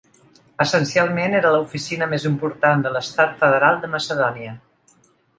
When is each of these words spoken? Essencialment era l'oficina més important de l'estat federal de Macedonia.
Essencialment 0.63 1.35
era 1.39 1.51
l'oficina 1.55 2.07
més 2.13 2.25
important 2.29 2.81
de 2.85 2.93
l'estat 2.95 3.35
federal 3.43 3.77
de 3.83 3.91
Macedonia. 3.97 4.55